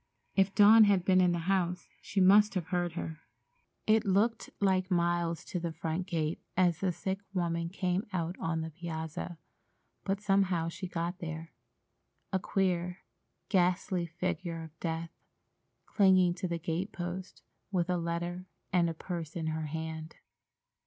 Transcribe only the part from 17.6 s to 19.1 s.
with a letter and a